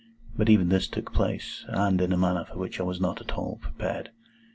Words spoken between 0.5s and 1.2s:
this took